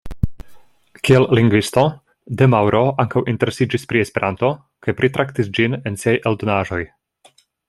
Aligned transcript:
Kiel 1.07 1.25
lingvisto, 1.39 1.83
De 2.39 2.47
Mauro 2.55 2.81
ankaŭ 3.05 3.23
interesiĝis 3.35 3.87
pri 3.93 4.03
Esperanto 4.07 4.53
kaj 4.87 4.97
pritraktis 5.03 5.55
ĝin 5.59 5.81
en 5.91 6.03
siaj 6.07 6.19
eldonaĵoj. 6.33 6.85